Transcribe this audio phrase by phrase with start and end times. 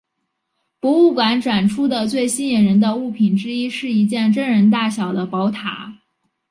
[0.79, 5.99] 博物馆展出的最吸引人的物品之一是一件真人大小的宝塔。